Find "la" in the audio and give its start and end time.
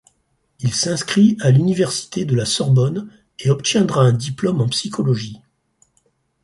2.35-2.45